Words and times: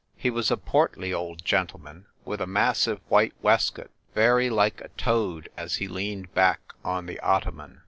He 0.17 0.31
was 0.31 0.49
a 0.49 0.57
portly 0.57 1.13
old 1.13 1.45
gentleman 1.45 2.07
with 2.25 2.41
a 2.41 2.47
massive 2.47 2.99
white 3.07 3.33
waistcoat, 3.43 3.91
very 4.15 4.49
like 4.49 4.81
a 4.81 4.87
toad 4.97 5.49
as 5.55 5.75
he 5.75 5.87
leaned 5.87 6.33
back 6.33 6.73
on 6.83 7.05
the 7.05 7.19
ottoman. 7.19 7.79